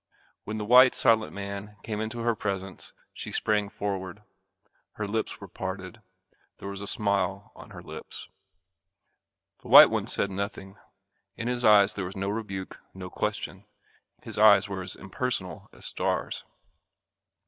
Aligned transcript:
When 0.45 0.57
the 0.57 0.65
white 0.65 0.95
silent 0.95 1.31
man 1.31 1.75
came 1.83 2.01
into 2.01 2.21
her 2.21 2.33
presence 2.33 2.91
she 3.13 3.31
sprang 3.31 3.69
forward. 3.69 4.23
Her 4.93 5.05
lips 5.05 5.39
were 5.39 5.47
parted. 5.47 6.01
There 6.57 6.69
was 6.69 6.81
a 6.81 6.87
smile 6.87 7.51
on 7.55 7.69
her 7.69 7.83
lips. 7.83 8.27
The 9.59 9.67
white 9.67 9.91
one 9.91 10.07
said 10.07 10.31
nothing. 10.31 10.77
In 11.35 11.47
his 11.47 11.63
eyes 11.63 11.93
there 11.93 12.05
was 12.05 12.15
no 12.17 12.29
rebuke, 12.29 12.79
no 12.95 13.11
question. 13.11 13.67
His 14.23 14.39
eyes 14.39 14.67
were 14.67 14.81
as 14.81 14.95
impersonal 14.95 15.69
as 15.71 15.85
stars. 15.85 16.45